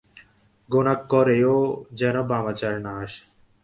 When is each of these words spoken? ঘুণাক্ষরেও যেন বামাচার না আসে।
ঘুণাক্ষরেও 0.69 1.55
যেন 1.93 2.15
বামাচার 2.23 2.73
না 2.81 2.91
আসে। 3.03 3.23